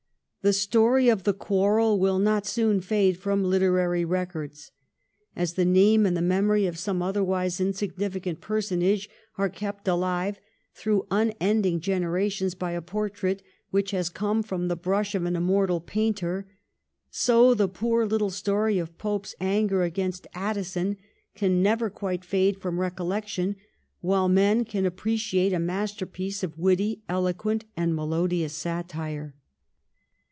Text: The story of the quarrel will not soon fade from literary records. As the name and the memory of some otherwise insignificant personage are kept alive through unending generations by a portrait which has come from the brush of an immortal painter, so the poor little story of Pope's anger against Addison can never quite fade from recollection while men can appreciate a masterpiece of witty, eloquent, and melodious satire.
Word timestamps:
The 0.43 0.53
story 0.53 1.07
of 1.07 1.23
the 1.23 1.35
quarrel 1.35 1.99
will 1.99 2.17
not 2.17 2.47
soon 2.47 2.81
fade 2.81 3.19
from 3.19 3.43
literary 3.43 4.03
records. 4.03 4.71
As 5.35 5.53
the 5.53 5.65
name 5.65 6.03
and 6.03 6.17
the 6.17 6.21
memory 6.23 6.65
of 6.65 6.79
some 6.79 6.99
otherwise 7.03 7.59
insignificant 7.61 8.41
personage 8.41 9.07
are 9.37 9.49
kept 9.49 9.87
alive 9.87 10.39
through 10.73 11.05
unending 11.11 11.79
generations 11.79 12.55
by 12.55 12.71
a 12.71 12.81
portrait 12.81 13.43
which 13.69 13.91
has 13.91 14.09
come 14.09 14.41
from 14.41 14.67
the 14.67 14.75
brush 14.75 15.13
of 15.13 15.25
an 15.25 15.35
immortal 15.35 15.79
painter, 15.79 16.47
so 17.11 17.53
the 17.53 17.69
poor 17.69 18.03
little 18.07 18.31
story 18.31 18.79
of 18.79 18.97
Pope's 18.97 19.35
anger 19.39 19.83
against 19.83 20.25
Addison 20.33 20.97
can 21.35 21.61
never 21.61 21.87
quite 21.91 22.25
fade 22.25 22.59
from 22.59 22.79
recollection 22.79 23.57
while 23.99 24.27
men 24.27 24.65
can 24.65 24.87
appreciate 24.87 25.53
a 25.53 25.59
masterpiece 25.59 26.41
of 26.41 26.57
witty, 26.57 27.03
eloquent, 27.07 27.65
and 27.77 27.95
melodious 27.95 28.53
satire. 28.55 29.35